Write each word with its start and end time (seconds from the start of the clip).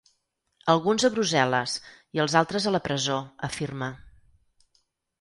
Alguns 0.73 1.05
a 1.09 1.11
Brussel·les 1.17 1.77
i 2.19 2.23
els 2.25 2.39
altres 2.41 2.69
a 2.69 2.75
la 2.77 2.83
presó, 2.91 3.23
afirma. 3.53 3.95